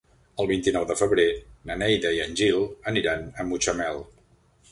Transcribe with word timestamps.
El 0.43 0.47
vint-i-nou 0.51 0.85
de 0.91 0.95
febrer 1.01 1.25
na 1.71 1.75
Neida 1.83 2.13
i 2.17 2.23
en 2.25 2.33
Gil 2.41 2.65
aniran 2.93 3.23
a 3.45 3.49
Mutxamel. 3.51 4.01